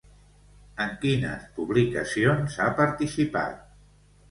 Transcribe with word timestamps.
En 0.85 0.95
quines 1.03 1.43
publicacions 1.59 2.59
ha 2.67 2.73
participat? 2.83 3.63